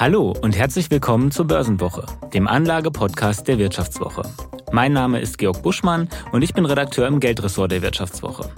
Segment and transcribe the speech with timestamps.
[0.00, 4.22] Hallo und herzlich willkommen zur Börsenwoche, dem Anlage-Podcast der Wirtschaftswoche.
[4.72, 8.48] Mein Name ist Georg Buschmann und ich bin Redakteur im Geldressort der Wirtschaftswoche.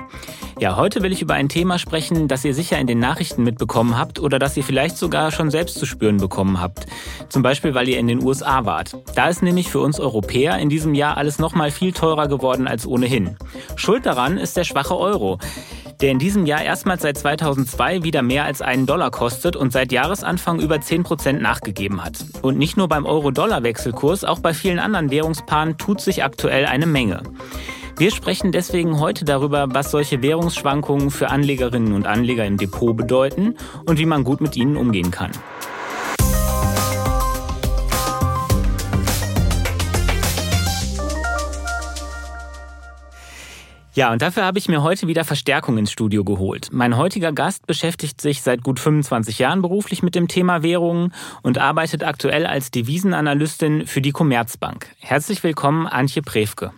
[0.61, 3.99] Ja, heute will ich über ein Thema sprechen, das ihr sicher in den Nachrichten mitbekommen
[3.99, 6.86] habt oder das ihr vielleicht sogar schon selbst zu spüren bekommen habt.
[7.29, 8.96] Zum Beispiel, weil ihr in den USA wart.
[9.16, 12.86] Da ist nämlich für uns Europäer in diesem Jahr alles nochmal viel teurer geworden als
[12.86, 13.36] ohnehin.
[13.74, 15.40] Schuld daran ist der schwache Euro
[16.03, 19.93] der in diesem Jahr erstmals seit 2002 wieder mehr als einen Dollar kostet und seit
[19.93, 22.27] Jahresanfang über 10 Prozent nachgegeben hat.
[22.42, 27.23] Und nicht nur beim Euro-Dollar-Wechselkurs, auch bei vielen anderen Währungspaaren tut sich aktuell eine Menge.
[27.98, 33.55] Wir sprechen deswegen heute darüber, was solche Währungsschwankungen für Anlegerinnen und Anleger im Depot bedeuten
[33.87, 35.30] und wie man gut mit ihnen umgehen kann.
[43.95, 46.70] Ja, und dafür habe ich mir heute wieder Verstärkung ins Studio geholt.
[46.73, 51.59] Mein heutiger Gast beschäftigt sich seit gut 25 Jahren beruflich mit dem Thema Währungen und
[51.59, 54.86] arbeitet aktuell als Devisenanalystin für die Commerzbank.
[54.98, 56.72] Herzlich willkommen, Antje Prewke.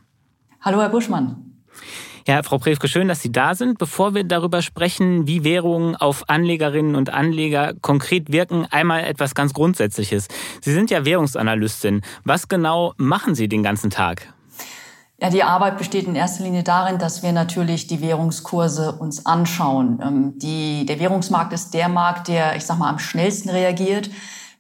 [0.61, 1.37] Hallo, Herr Buschmann.
[2.27, 3.79] Ja, Frau Prewke, schön, dass Sie da sind.
[3.79, 9.53] Bevor wir darüber sprechen, wie Währungen auf Anlegerinnen und Anleger konkret wirken, einmal etwas ganz
[9.53, 10.27] Grundsätzliches.
[10.63, 12.01] Sie sind ja Währungsanalystin.
[12.25, 14.35] Was genau machen Sie den ganzen Tag?
[15.25, 19.99] Ja, die Arbeit besteht in erster Linie darin, dass wir natürlich die Währungskurse uns anschauen.
[20.03, 24.11] Ähm, die, der Währungsmarkt ist der Markt, der, ich sag mal, am schnellsten reagiert.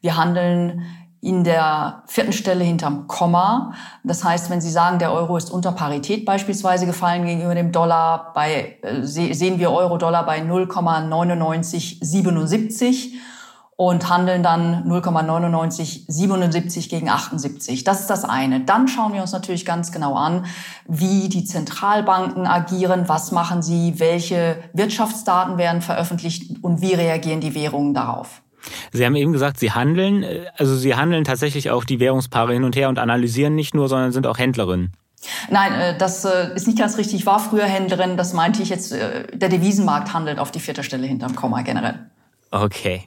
[0.01, 0.87] Wir handeln
[1.21, 3.75] in der vierten Stelle hinterm Komma.
[4.05, 8.33] Das heißt, wenn Sie sagen, der Euro ist unter Parität beispielsweise gefallen gegenüber dem Dollar,
[8.33, 13.13] bei, äh, sehen wir Euro-Dollar bei 0,9977
[13.77, 17.85] und handeln dann 0,9977 gegen 78.
[17.85, 18.61] Das ist das eine.
[18.61, 20.47] Dann schauen wir uns natürlich ganz genau an,
[20.87, 27.55] wie die Zentralbanken agieren, was machen sie, welche Wirtschaftsdaten werden veröffentlicht und wie reagieren die
[27.55, 28.43] Währungen darauf.
[28.93, 32.65] Sie haben eben gesagt, Sie handeln, äh, also Sie handeln tatsächlich auch die Währungspaare hin
[32.65, 34.93] und her und analysieren nicht nur, sondern sind auch Händlerin.
[35.51, 37.17] Nein, äh, das äh, ist nicht ganz richtig.
[37.17, 41.07] Ich war früher Händlerin, das meinte ich jetzt, der Devisenmarkt handelt auf die vierte Stelle
[41.07, 41.99] hinterm Komma generell.
[42.51, 43.03] Okay.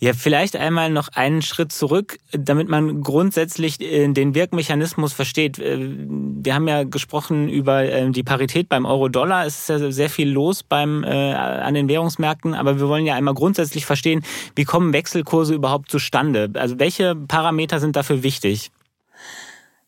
[0.00, 5.58] Ja, vielleicht einmal noch einen Schritt zurück, damit man grundsätzlich äh, den Wirkmechanismus versteht.
[5.58, 9.44] Äh, wir haben ja gesprochen über äh, die Parität beim Euro-Dollar.
[9.44, 13.16] Es ist ja sehr viel los beim, äh, an den Währungsmärkten, aber wir wollen ja
[13.16, 14.22] einmal grundsätzlich verstehen,
[14.54, 16.48] wie kommen Wechselkurse überhaupt zustande?
[16.54, 18.70] Also welche Parameter sind dafür wichtig?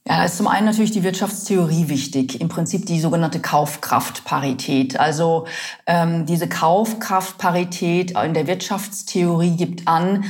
[0.06, 4.98] Ja, da ist zum einen natürlich die Wirtschaftstheorie wichtig, im Prinzip die sogenannte Kaufkraftparität.
[4.98, 5.46] Also
[5.86, 10.24] ähm, diese Kaufkraftparität in der Wirtschaftstheorie gibt an,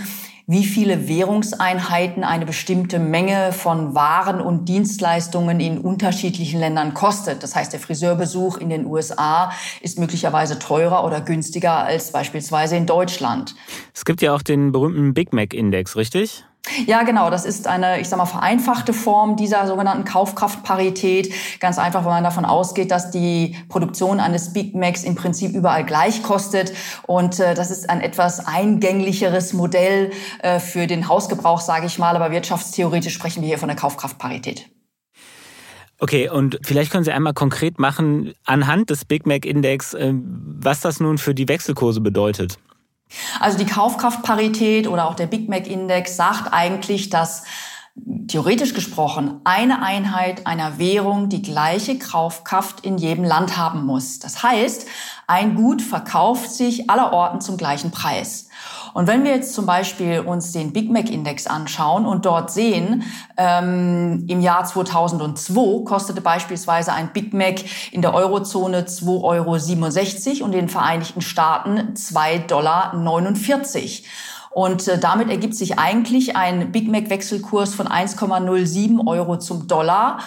[0.50, 7.44] wie viele Währungseinheiten eine bestimmte Menge von Waren und Dienstleistungen in unterschiedlichen Ländern kostet.
[7.44, 12.86] Das heißt, der Friseurbesuch in den USA ist möglicherweise teurer oder günstiger als beispielsweise in
[12.86, 13.54] Deutschland.
[13.94, 16.44] Es gibt ja auch den berühmten Big Mac Index, richtig?
[16.86, 17.30] Ja, genau.
[17.30, 21.32] Das ist eine, ich sag mal, vereinfachte Form dieser sogenannten Kaufkraftparität.
[21.60, 25.84] Ganz einfach, weil man davon ausgeht, dass die Produktion eines Big Macs im Prinzip überall
[25.84, 26.72] gleich kostet.
[27.06, 30.10] Und äh, das ist ein etwas eingänglicheres Modell
[30.42, 32.16] äh, für den Hausgebrauch, sage ich mal.
[32.16, 34.68] Aber wirtschaftstheoretisch sprechen wir hier von der Kaufkraftparität.
[36.02, 40.80] Okay, und vielleicht können Sie einmal konkret machen, anhand des Big Mac Index, äh, was
[40.80, 42.58] das nun für die Wechselkurse bedeutet.
[43.38, 47.44] Also die Kaufkraftparität oder auch der Big Mac Index sagt eigentlich, dass
[48.28, 54.18] theoretisch gesprochen eine Einheit einer Währung die gleiche Kaufkraft in jedem Land haben muss.
[54.20, 54.86] Das heißt,
[55.26, 58.48] ein Gut verkauft sich allerorten zum gleichen Preis.
[58.94, 63.04] Und wenn wir jetzt zum Beispiel uns den Big Mac Index anschauen und dort sehen,
[63.36, 67.60] ähm, im Jahr 2002 kostete beispielsweise ein Big Mac
[67.92, 72.92] in der Eurozone 2,67 Euro und in den Vereinigten Staaten 2,49 Dollar.
[74.50, 80.18] Und äh, damit ergibt sich eigentlich ein Big Mac Wechselkurs von 1,07 Euro zum Dollar.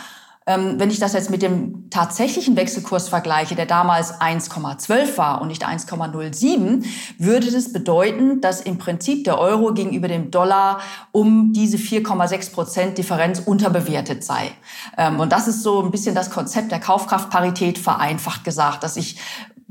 [0.45, 5.47] Ähm, wenn ich das jetzt mit dem tatsächlichen Wechselkurs vergleiche, der damals 1,12 war und
[5.47, 6.85] nicht 1,07,
[7.17, 10.79] würde das bedeuten, dass im Prinzip der Euro gegenüber dem Dollar
[11.11, 14.51] um diese 4,6 Prozent Differenz unterbewertet sei.
[14.97, 19.19] Ähm, und das ist so ein bisschen das Konzept der Kaufkraftparität vereinfacht gesagt, dass ich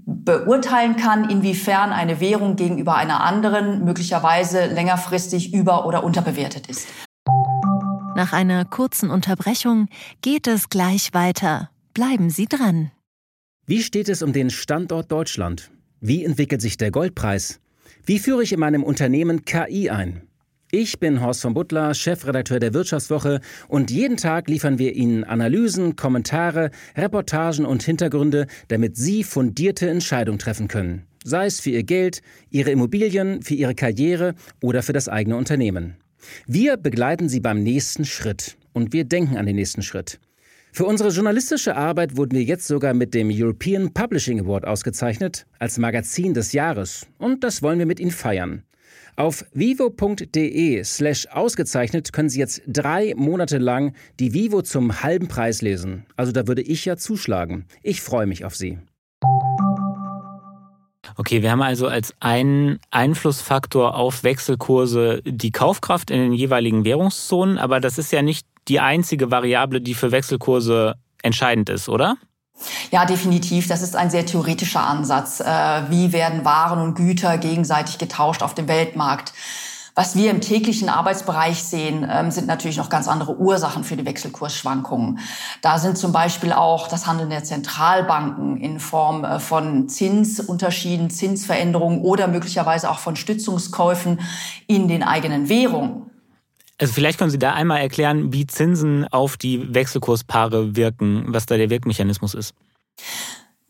[0.04, 6.88] beurteilen kann, inwiefern eine Währung gegenüber einer anderen möglicherweise längerfristig über- oder unterbewertet ist.
[8.14, 9.88] Nach einer kurzen Unterbrechung
[10.20, 11.70] geht es gleich weiter.
[11.94, 12.90] Bleiben Sie dran.
[13.66, 15.70] Wie steht es um den Standort Deutschland?
[16.00, 17.58] Wie entwickelt sich der Goldpreis?
[18.04, 20.22] Wie führe ich in meinem Unternehmen KI ein?
[20.70, 25.96] Ich bin Horst von Butler, Chefredakteur der Wirtschaftswoche und jeden Tag liefern wir Ihnen Analysen,
[25.96, 31.06] Kommentare, Reportagen und Hintergründe, damit Sie fundierte Entscheidungen treffen können.
[31.24, 32.20] Sei es für Ihr Geld,
[32.50, 35.96] Ihre Immobilien, für Ihre Karriere oder für das eigene Unternehmen.
[36.46, 40.20] Wir begleiten Sie beim nächsten Schritt und wir denken an den nächsten Schritt.
[40.72, 45.76] Für unsere journalistische Arbeit wurden wir jetzt sogar mit dem European Publishing Award ausgezeichnet als
[45.76, 48.62] Magazin des Jahres und das wollen wir mit Ihnen feiern.
[49.16, 55.60] Auf vivo.de slash ausgezeichnet können Sie jetzt drei Monate lang die Vivo zum halben Preis
[55.60, 56.06] lesen.
[56.16, 57.66] Also da würde ich ja zuschlagen.
[57.82, 58.78] Ich freue mich auf Sie.
[61.16, 67.58] Okay, wir haben also als einen Einflussfaktor auf Wechselkurse die Kaufkraft in den jeweiligen Währungszonen,
[67.58, 72.16] aber das ist ja nicht die einzige Variable, die für Wechselkurse entscheidend ist, oder?
[72.90, 73.66] Ja, definitiv.
[73.66, 75.40] Das ist ein sehr theoretischer Ansatz.
[75.40, 75.44] Äh,
[75.90, 79.32] wie werden Waren und Güter gegenseitig getauscht auf dem Weltmarkt?
[79.94, 84.06] Was wir im täglichen Arbeitsbereich sehen, ähm, sind natürlich noch ganz andere Ursachen für die
[84.06, 85.18] Wechselkursschwankungen.
[85.60, 92.00] Da sind zum Beispiel auch das Handeln der Zentralbanken in Form äh, von Zinsunterschieden, Zinsveränderungen
[92.00, 94.20] oder möglicherweise auch von Stützungskäufen
[94.66, 96.10] in den eigenen Währungen.
[96.78, 101.58] Also vielleicht können Sie da einmal erklären, wie Zinsen auf die Wechselkurspaare wirken, was da
[101.58, 102.54] der Wirkmechanismus ist.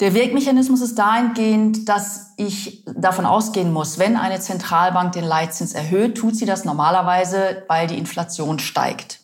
[0.02, 6.16] Der Wirkmechanismus ist dahingehend, dass ich davon ausgehen muss, wenn eine Zentralbank den Leitzins erhöht,
[6.16, 9.20] tut sie das normalerweise, weil die Inflation steigt.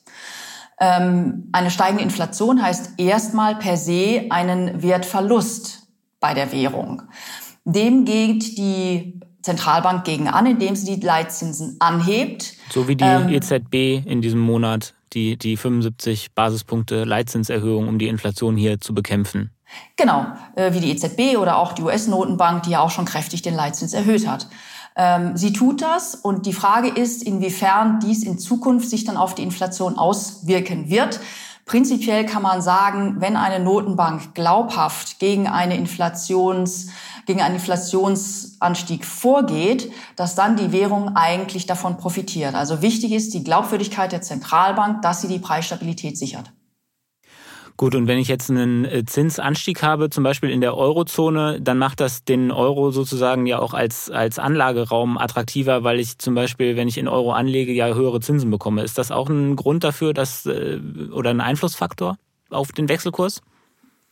[0.79, 5.89] Ähm, eine steigende Inflation heißt erstmal per se einen Wertverlust
[6.21, 7.03] bei der Währung.
[7.65, 12.55] Dem geht die Zentralbank gegen an, indem sie die Leitzinsen anhebt.
[12.71, 18.09] So wie die ähm, EZB in diesem Monat die, die 75 Basispunkte Leitzinserhöhung, um die
[18.09, 19.51] Inflation hier zu bekämpfen.
[19.97, 20.27] Genau,
[20.57, 23.93] äh, wie die EZB oder auch die US-Notenbank, die ja auch schon kräftig den Leitzins
[23.93, 24.49] erhöht hat.
[24.97, 29.35] Ähm, sie tut das und die Frage ist, inwiefern dies in Zukunft sich dann auf
[29.35, 31.21] die Inflation auswirken wird.
[31.67, 36.89] Prinzipiell kann man sagen, wenn eine Notenbank glaubhaft gegen eine Inflations
[37.29, 42.55] gegen einen Inflationsanstieg vorgeht, dass dann die Währung eigentlich davon profitiert.
[42.55, 46.51] Also wichtig ist die Glaubwürdigkeit der Zentralbank, dass sie die Preisstabilität sichert.
[47.77, 51.77] Gut, und wenn ich jetzt einen äh, Zinsanstieg habe, zum Beispiel in der Eurozone, dann
[51.77, 56.77] macht das den Euro sozusagen ja auch als, als Anlageraum attraktiver, weil ich zum Beispiel,
[56.77, 58.83] wenn ich in Euro anlege, ja höhere Zinsen bekomme.
[58.83, 60.81] Ist das auch ein Grund dafür, dass, äh,
[61.13, 62.17] oder ein Einflussfaktor
[62.49, 63.43] auf den Wechselkurs?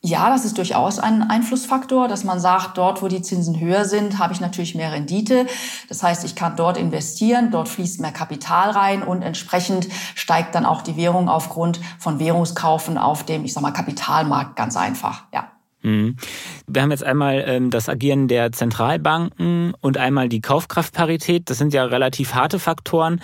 [0.02, 4.18] Ja, das ist durchaus ein Einflussfaktor, dass man sagt, dort, wo die Zinsen höher sind,
[4.18, 5.46] habe ich natürlich mehr Rendite.
[5.88, 10.64] Das heißt, ich kann dort investieren, dort fließt mehr Kapital rein und entsprechend steigt dann
[10.64, 15.50] auch die Währung aufgrund von Währungskaufen auf dem, ich sag mal, Kapitalmarkt ganz einfach, ja.
[15.82, 16.16] Mhm.
[16.66, 21.48] Wir haben jetzt einmal ähm, das Agieren der Zentralbanken und einmal die Kaufkraftparität.
[21.48, 23.20] Das sind ja relativ harte Faktoren.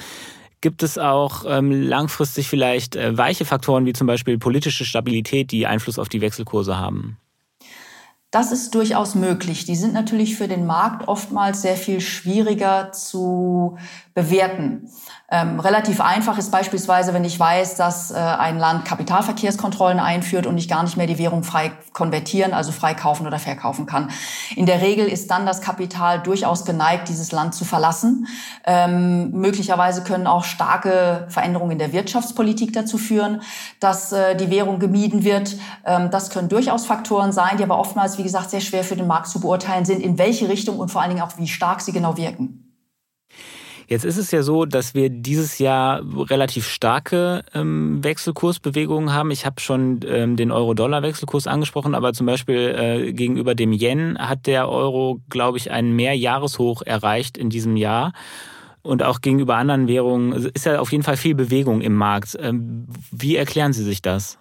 [0.63, 5.67] Gibt es auch ähm, langfristig vielleicht äh, weiche Faktoren wie zum Beispiel politische Stabilität, die
[5.67, 7.19] Einfluss auf die Wechselkurse haben?
[8.33, 9.67] Das ist durchaus möglich.
[9.67, 13.77] Die sind natürlich für den Markt oftmals sehr viel schwieriger zu
[14.15, 14.89] bewerten.
[15.31, 20.59] Ähm, relativ einfach ist beispielsweise, wenn ich weiß, dass äh, ein Land Kapitalverkehrskontrollen einführt und
[20.59, 24.11] ich gar nicht mehr die Währung frei konvertieren, also frei kaufen oder verkaufen kann.
[24.57, 28.27] In der Regel ist dann das Kapital durchaus geneigt, dieses Land zu verlassen.
[28.67, 33.41] Ähm, möglicherweise können auch starke Veränderungen in der Wirtschaftspolitik dazu führen,
[33.81, 35.57] dass äh, die Währung gemieden wird.
[35.87, 39.09] Ähm, das können durchaus Faktoren sein, die aber oftmals, wie gesagt, sehr schwer für den
[39.09, 41.91] Markt zu beurteilen sind, in welche Richtung und vor allen Dingen auch, wie stark sie
[41.91, 42.73] genau wirken.
[43.89, 49.31] Jetzt ist es ja so, dass wir dieses Jahr relativ starke ähm, Wechselkursbewegungen haben.
[49.33, 54.47] Ich habe schon ähm, den Euro-Dollar-Wechselkurs angesprochen, aber zum Beispiel äh, gegenüber dem Yen hat
[54.47, 58.13] der Euro, glaube ich, einen Mehrjahreshoch erreicht in diesem Jahr.
[58.83, 62.37] Und auch gegenüber anderen Währungen ist ja auf jeden Fall viel Bewegung im Markt.
[62.41, 64.39] Ähm, wie erklären Sie sich das?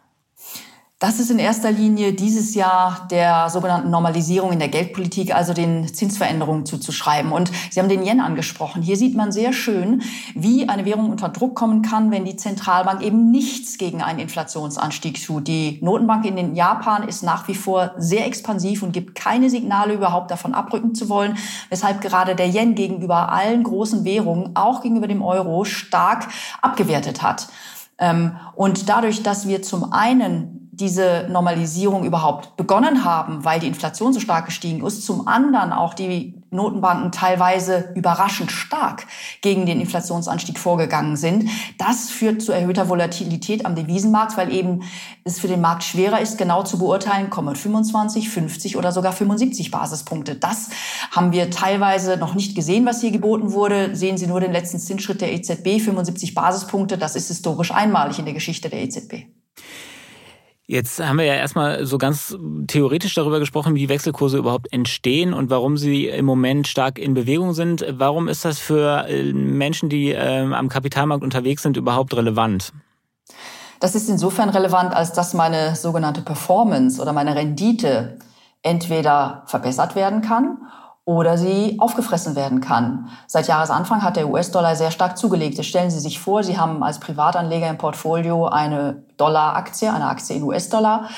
[1.02, 5.92] Das ist in erster Linie dieses Jahr der sogenannten Normalisierung in der Geldpolitik, also den
[5.92, 7.32] Zinsveränderungen zuzuschreiben.
[7.32, 8.84] Und Sie haben den Yen angesprochen.
[8.84, 10.04] Hier sieht man sehr schön,
[10.36, 15.26] wie eine Währung unter Druck kommen kann, wenn die Zentralbank eben nichts gegen einen Inflationsanstieg
[15.26, 15.48] tut.
[15.48, 19.96] Die Notenbank in den Japan ist nach wie vor sehr expansiv und gibt keine Signale
[19.96, 21.36] überhaupt davon abrücken zu wollen,
[21.70, 26.28] weshalb gerade der Yen gegenüber allen großen Währungen, auch gegenüber dem Euro, stark
[26.62, 27.48] abgewertet hat.
[27.98, 34.14] Ähm, und dadurch, dass wir zum einen diese Normalisierung überhaupt begonnen haben, weil die Inflation
[34.14, 39.08] so stark gestiegen ist, zum anderen auch die Notenbanken teilweise überraschend stark
[39.42, 41.50] gegen den Inflationsanstieg vorgegangen sind.
[41.78, 44.82] Das führt zu erhöhter Volatilität am Devisenmarkt, weil eben
[45.24, 49.72] es für den Markt schwerer ist, genau zu beurteilen, kommen 25, 50 oder sogar 75
[49.72, 50.36] Basispunkte.
[50.36, 50.72] Das
[51.12, 53.96] haben wir teilweise noch nicht gesehen, was hier geboten wurde.
[53.96, 56.98] Sehen Sie nur den letzten Zinsschritt der EZB, 75 Basispunkte.
[56.98, 59.28] Das ist historisch einmalig in der Geschichte der EZB.
[60.72, 62.34] Jetzt haben wir ja erstmal so ganz
[62.68, 67.52] theoretisch darüber gesprochen, wie Wechselkurse überhaupt entstehen und warum sie im Moment stark in Bewegung
[67.52, 67.86] sind.
[67.90, 72.72] Warum ist das für äh, Menschen, die äh, am Kapitalmarkt unterwegs sind, überhaupt relevant?
[73.82, 78.18] Das ist insofern relevant, als dass meine sogenannte Performance oder meine Rendite
[78.64, 80.58] entweder verbessert werden kann
[81.06, 83.10] oder sie aufgefressen werden kann.
[83.28, 85.64] Seit Jahresanfang hat der US-Dollar sehr stark zugelegt.
[85.66, 90.44] Stellen Sie sich vor, Sie haben als Privatanleger im Portfolio eine Dollaraktie, eine Aktie in
[90.44, 91.10] US-Dollar.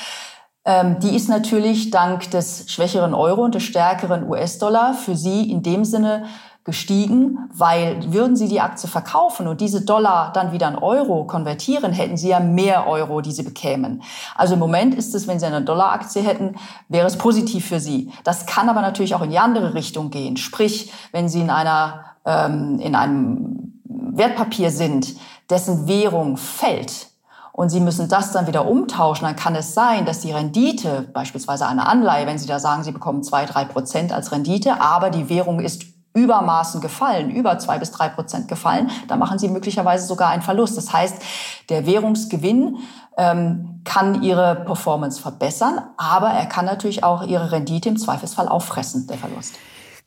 [0.64, 5.62] Ähm, die ist natürlich dank des schwächeren Euro und des stärkeren US-Dollar für Sie in
[5.62, 6.24] dem Sinne
[6.64, 11.92] gestiegen, weil würden Sie die Aktie verkaufen und diese Dollar dann wieder in Euro konvertieren,
[11.92, 14.02] hätten Sie ja mehr Euro, die Sie bekämen.
[14.34, 16.56] Also im Moment ist es, wenn Sie eine Dollaraktie hätten,
[16.88, 18.10] wäre es positiv für Sie.
[18.24, 20.38] Das kann aber natürlich auch in die andere Richtung gehen.
[20.38, 25.14] Sprich, wenn Sie in einer ähm, in einem Wertpapier sind,
[25.50, 27.08] dessen Währung fällt,
[27.56, 31.68] und Sie müssen das dann wieder umtauschen, dann kann es sein, dass die Rendite, beispielsweise
[31.68, 35.28] eine Anleihe, wenn Sie da sagen, Sie bekommen zwei, drei Prozent als Rendite, aber die
[35.28, 40.30] Währung ist Übermaßen gefallen, über zwei bis drei Prozent gefallen, da machen sie möglicherweise sogar
[40.30, 40.76] einen Verlust.
[40.76, 41.20] Das heißt,
[41.68, 42.78] der Währungsgewinn
[43.16, 49.06] ähm, kann ihre Performance verbessern, aber er kann natürlich auch ihre Rendite im Zweifelsfall auffressen,
[49.08, 49.56] der Verlust.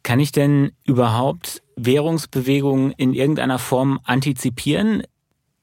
[0.04, 5.04] Kann ich denn überhaupt Währungsbewegungen in irgendeiner Form antizipieren?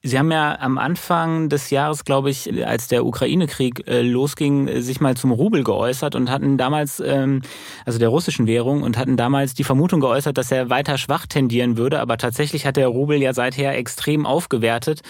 [0.07, 5.01] Sie haben ja am Anfang des Jahres, glaube ich, als der Ukraine-Krieg äh, losging, sich
[5.01, 7.41] mal zum Rubel geäußert und hatten damals, ähm,
[7.85, 11.75] also der russischen Währung, und hatten damals die Vermutung geäußert, dass er weiter schwach tendieren
[11.75, 12.01] würde.
[12.01, 15.01] Aber tatsächlich hat der Rubel ja seither extrem aufgewertet.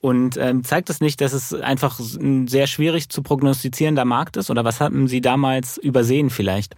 [0.00, 4.50] Und ähm, zeigt es nicht, dass es einfach ein sehr schwierig zu prognostizierender Markt ist?
[4.50, 6.76] Oder was hatten Sie damals übersehen vielleicht?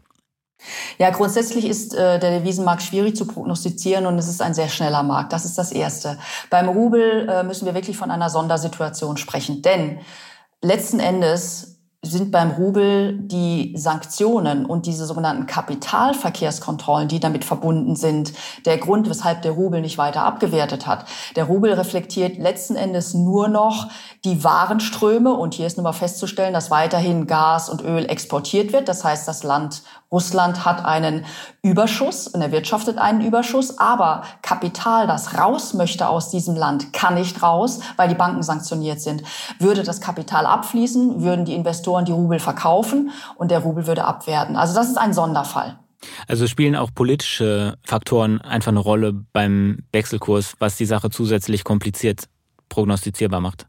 [0.99, 5.02] Ja, grundsätzlich ist äh, der Devisenmarkt schwierig zu prognostizieren und es ist ein sehr schneller
[5.02, 5.33] Markt.
[5.33, 6.19] Das ist das Erste.
[6.50, 9.99] Beim Rubel äh, müssen wir wirklich von einer Sondersituation sprechen, denn
[10.61, 11.73] letzten Endes
[12.04, 18.33] sind beim Rubel die Sanktionen und diese sogenannten Kapitalverkehrskontrollen, die damit verbunden sind,
[18.66, 21.07] der Grund, weshalb der Rubel nicht weiter abgewertet hat.
[21.37, 23.88] Der Rubel reflektiert letzten Endes nur noch
[24.25, 28.88] die Warenströme und hier ist nun mal festzustellen, dass weiterhin Gas und Öl exportiert wird.
[28.88, 31.25] Das heißt, das Land Russland hat einen
[31.62, 37.14] Überschuss und er wirtschaftet einen Überschuss, aber Kapital, das raus möchte aus diesem Land, kann
[37.14, 39.23] nicht raus, weil die Banken sanktioniert sind.
[39.59, 44.57] Würde das Kapital abfließen, würden die Investoren die Rubel verkaufen und der Rubel würde abwerten.
[44.57, 45.78] Also das ist ein Sonderfall.
[46.26, 52.25] Also spielen auch politische Faktoren einfach eine Rolle beim Wechselkurs, was die Sache zusätzlich kompliziert
[52.69, 53.66] prognostizierbar macht.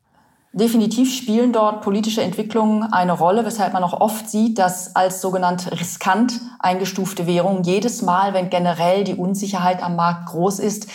[0.55, 5.71] Definitiv spielen dort politische Entwicklungen eine Rolle, weshalb man auch oft sieht, dass als sogenannt
[5.71, 10.87] riskant eingestufte Währung jedes Mal, wenn generell die Unsicherheit am Markt groß ist,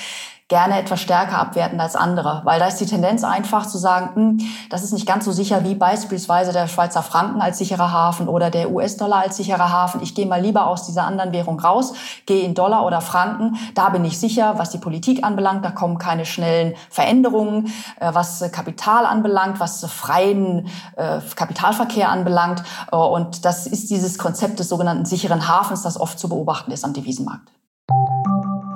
[0.48, 4.40] gerne etwas stärker abwerten als andere, weil da ist die Tendenz einfach zu sagen, hm,
[4.70, 8.50] das ist nicht ganz so sicher wie beispielsweise der Schweizer Franken als sicherer Hafen oder
[8.50, 10.02] der US-Dollar als sicherer Hafen.
[10.02, 11.92] Ich gehe mal lieber aus dieser anderen Währung raus,
[12.24, 13.58] gehe in Dollar oder Franken.
[13.74, 17.66] Da bin ich sicher, was die Politik anbelangt, da kommen keine schnellen Veränderungen,
[18.00, 22.62] äh, was Kapital anbelangt, was freien äh, Kapitalverkehr anbelangt.
[22.90, 26.86] Äh, und das ist dieses Konzept des sogenannten sicheren Hafens, das oft zu beobachten ist
[26.86, 27.50] am Devisenmarkt.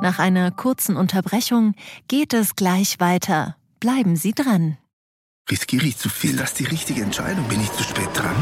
[0.03, 1.77] Nach einer kurzen Unterbrechung
[2.09, 3.57] geht es gleich weiter.
[3.79, 4.77] Bleiben Sie dran.
[5.49, 6.31] Riskiere ich zu viel?
[6.31, 7.47] Ist das die richtige Entscheidung?
[7.47, 8.35] Bin ich zu spät dran?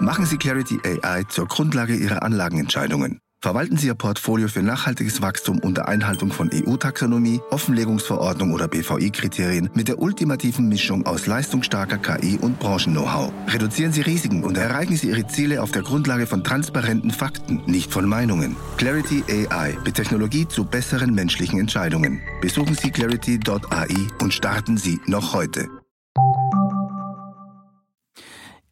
[0.00, 3.20] Machen Sie Clarity AI zur Grundlage Ihrer Anlagenentscheidungen.
[3.40, 9.86] Verwalten Sie Ihr Portfolio für nachhaltiges Wachstum unter Einhaltung von EU-Taxonomie, Offenlegungsverordnung oder BVI-Kriterien mit
[9.86, 13.32] der ultimativen Mischung aus leistungsstarker KI und Branchen-Know-how.
[13.46, 17.92] Reduzieren Sie Risiken und erreichen Sie Ihre Ziele auf der Grundlage von transparenten Fakten, nicht
[17.92, 18.56] von Meinungen.
[18.76, 22.20] Clarity AI mit Technologie zu besseren menschlichen Entscheidungen.
[22.40, 25.68] Besuchen Sie clarity.ai und starten Sie noch heute.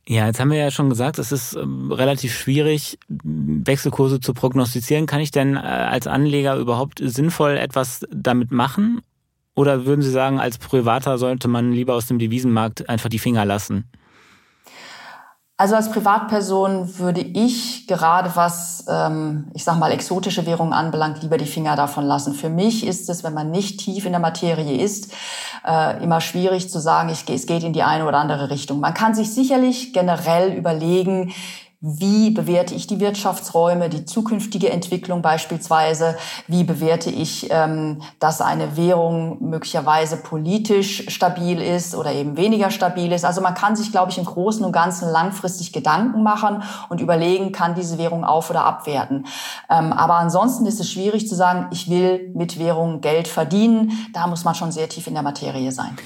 [0.08, 2.96] Ja, jetzt haben wir ja schon gesagt, es ist ähm, relativ schwierig,
[3.46, 5.06] Wechselkurse zu prognostizieren.
[5.06, 9.00] Kann ich denn äh, als Anleger überhaupt sinnvoll etwas damit machen?
[9.54, 13.44] Oder würden Sie sagen, als Privater sollte man lieber aus dem Devisenmarkt einfach die Finger
[13.44, 13.90] lassen?
[15.58, 21.38] Also als Privatperson würde ich gerade was, ähm, ich sag mal, exotische Währungen anbelangt, lieber
[21.38, 22.34] die Finger davon lassen.
[22.34, 25.14] Für mich ist es, wenn man nicht tief in der Materie ist,
[25.66, 28.80] äh, immer schwierig zu sagen, ich, es geht in die eine oder andere Richtung.
[28.80, 31.32] Man kann sich sicherlich generell überlegen,
[31.88, 36.16] wie bewerte ich die Wirtschaftsräume, die zukünftige Entwicklung beispielsweise?
[36.48, 43.12] Wie bewerte ich, ähm, dass eine Währung möglicherweise politisch stabil ist oder eben weniger stabil
[43.12, 43.24] ist?
[43.24, 47.52] Also man kann sich, glaube ich, im Großen und Ganzen langfristig Gedanken machen und überlegen,
[47.52, 49.24] kann diese Währung auf- oder abwerten.
[49.70, 53.92] Ähm, aber ansonsten ist es schwierig zu sagen, ich will mit Währung Geld verdienen.
[54.12, 55.96] Da muss man schon sehr tief in der Materie sein.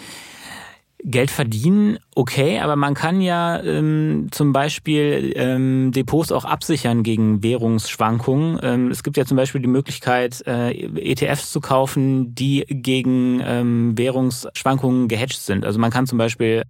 [1.04, 7.42] Geld verdienen, okay, aber man kann ja ähm, zum Beispiel ähm, Depots auch absichern gegen
[7.42, 8.60] Währungsschwankungen.
[8.62, 13.96] Ähm, es gibt ja zum Beispiel die Möglichkeit, äh, ETFs zu kaufen, die gegen ähm,
[13.96, 15.64] Währungsschwankungen gehatcht sind.
[15.64, 16.64] Also man kann zum Beispiel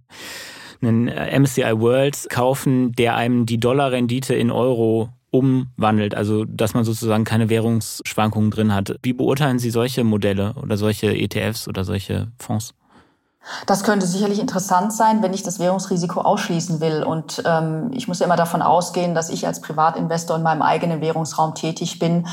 [0.81, 7.23] einen MSCI World kaufen, der einem die Dollarrendite in Euro umwandelt, also dass man sozusagen
[7.23, 8.97] keine Währungsschwankungen drin hat.
[9.01, 12.73] Wie beurteilen Sie solche Modelle oder solche ETFs oder solche Fonds?
[13.65, 17.03] Das könnte sicherlich interessant sein, wenn ich das Währungsrisiko ausschließen will.
[17.03, 21.01] Und ähm, ich muss ja immer davon ausgehen, dass ich als Privatinvestor in meinem eigenen
[21.01, 22.27] Währungsraum tätig bin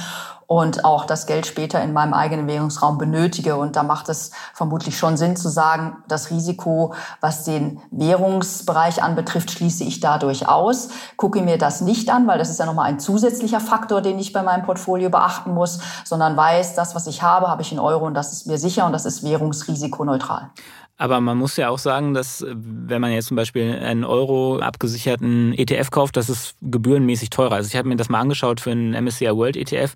[0.49, 3.57] und auch das Geld später in meinem eigenen Währungsraum benötige.
[3.57, 9.51] Und da macht es vermutlich schon Sinn zu sagen, das Risiko, was den Währungsbereich anbetrifft,
[9.51, 10.89] schließe ich dadurch aus.
[11.17, 14.33] Gucke mir das nicht an, weil das ist ja nochmal ein zusätzlicher Faktor, den ich
[14.33, 18.07] bei meinem Portfolio beachten muss, sondern weiß, das, was ich habe, habe ich in Euro
[18.07, 20.51] und das ist mir sicher und das ist währungsrisikoneutral.
[21.01, 24.59] Aber man muss ja auch sagen, dass äh, wenn man jetzt zum Beispiel einen Euro
[24.59, 27.55] abgesicherten ETF kauft, das ist gebührenmäßig teurer.
[27.55, 29.95] Also ich habe mir das mal angeschaut für einen MSCI World ETF.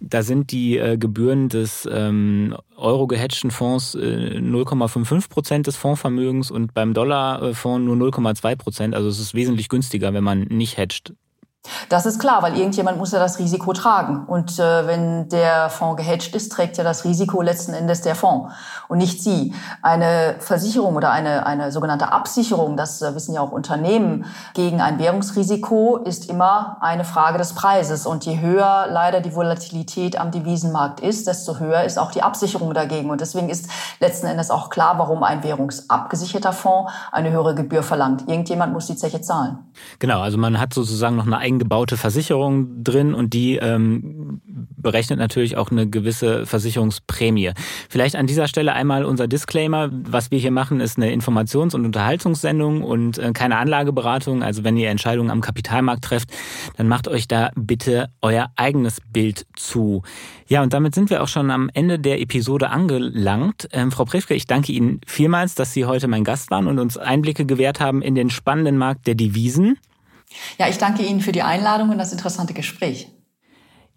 [0.00, 6.50] Da sind die äh, Gebühren des ähm, Euro gehatchten Fonds äh, 0,55 Prozent des Fondsvermögens
[6.50, 8.94] und beim Dollarfonds nur 0,2 Prozent.
[8.94, 11.12] Also es ist wesentlich günstiger, wenn man nicht hatcht.
[11.88, 14.24] Das ist klar, weil irgendjemand muss ja das Risiko tragen.
[14.26, 18.52] Und äh, wenn der Fonds gehatcht ist, trägt ja das Risiko letzten Endes der Fonds
[18.88, 19.54] und nicht Sie.
[19.82, 24.98] Eine Versicherung oder eine, eine sogenannte Absicherung, das äh, wissen ja auch Unternehmen, gegen ein
[24.98, 28.06] Währungsrisiko ist immer eine Frage des Preises.
[28.06, 32.74] Und je höher leider die Volatilität am Devisenmarkt ist, desto höher ist auch die Absicherung
[32.74, 33.10] dagegen.
[33.10, 33.68] Und deswegen ist
[34.00, 38.28] letzten Endes auch klar, warum ein währungsabgesicherter Fonds eine höhere Gebühr verlangt.
[38.28, 39.58] Irgendjemand muss die Zeche zahlen.
[39.98, 45.58] Genau, also man hat sozusagen noch eine eingebaute Versicherung drin und die ähm, berechnet natürlich
[45.58, 47.52] auch eine gewisse Versicherungsprämie.
[47.90, 49.90] Vielleicht an dieser Stelle einmal unser Disclaimer.
[49.92, 54.42] Was wir hier machen, ist eine Informations- und Unterhaltungssendung und äh, keine Anlageberatung.
[54.42, 56.30] Also wenn ihr Entscheidungen am Kapitalmarkt trefft,
[56.78, 60.02] dann macht euch da bitte euer eigenes Bild zu.
[60.46, 63.68] Ja, und damit sind wir auch schon am Ende der Episode angelangt.
[63.72, 66.96] Ähm, Frau Prefke, ich danke Ihnen vielmals, dass Sie heute mein Gast waren und uns
[66.96, 69.76] Einblicke gewährt haben in den spannenden Markt der Devisen.
[70.58, 73.08] Ja, ich danke Ihnen für die Einladung und das interessante Gespräch.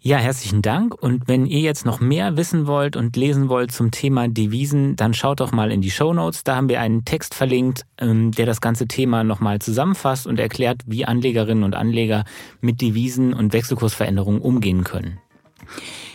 [0.06, 0.94] Ja, herzlichen Dank.
[1.02, 5.14] Und wenn ihr jetzt noch mehr wissen wollt und lesen wollt zum Thema Devisen, dann
[5.14, 6.44] schaut doch mal in die Show Notes.
[6.44, 10.82] Da haben wir einen Text verlinkt, ähm, der das ganze Thema nochmal zusammenfasst und erklärt,
[10.84, 12.24] wie Anlegerinnen und Anleger
[12.60, 15.20] mit Devisen und Wechselkursveränderungen umgehen können.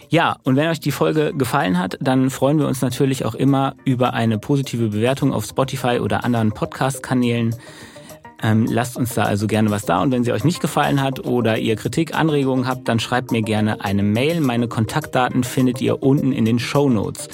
[0.10, 3.74] Ja, und wenn euch die Folge gefallen hat, dann freuen wir uns natürlich auch immer
[3.86, 7.56] über eine positive Bewertung auf Spotify oder anderen Podcast-Kanälen.
[8.42, 10.02] Ähm, lasst uns da also gerne was da.
[10.02, 13.42] Und wenn sie euch nicht gefallen hat oder ihr Kritik, Anregungen habt, dann schreibt mir
[13.42, 14.40] gerne eine Mail.
[14.42, 17.28] Meine Kontaktdaten findet ihr unten in den Show Notes.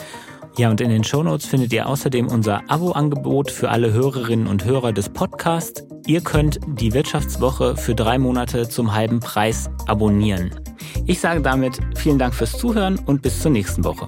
[0.58, 4.64] Ja, und in den Show Notes findet ihr außerdem unser Abo-Angebot für alle Hörerinnen und
[4.64, 5.84] Hörer des Podcasts.
[6.08, 10.52] Ihr könnt die Wirtschaftswoche für drei Monate zum halben Preis abonnieren.
[11.06, 14.08] Ich sage damit vielen Dank fürs Zuhören und bis zur nächsten Woche.